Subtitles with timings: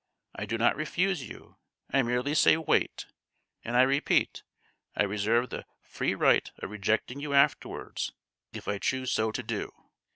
[0.33, 1.57] I do not refuse you;
[1.91, 3.05] I merely say—wait!
[3.63, 4.41] And I repeat,
[4.95, 8.11] I reserve the free right of rejecting you afterwards
[8.51, 9.71] if I choose so to do.